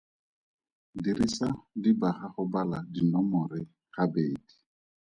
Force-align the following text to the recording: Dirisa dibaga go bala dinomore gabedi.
Dirisa 1.01 1.47
dibaga 1.81 2.25
go 2.33 2.43
bala 2.53 2.79
dinomore 2.93 3.59
gabedi. 3.93 4.53